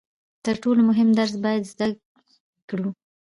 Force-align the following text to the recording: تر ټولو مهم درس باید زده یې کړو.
تر 0.45 0.55
ټولو 0.63 0.81
مهم 0.89 1.09
درس 1.19 1.35
باید 1.43 1.63
زده 1.71 1.85
یې 1.91 1.97
کړو. 2.69 2.89